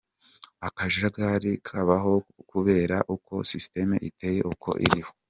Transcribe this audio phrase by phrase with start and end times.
[0.67, 2.13] Akajagari kabaho
[2.49, 5.11] kubera uko system iteye, uko iriho.